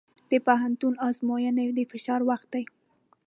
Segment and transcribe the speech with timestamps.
[0.31, 2.63] د پوهنتون ازموینې د فشار وخت دی.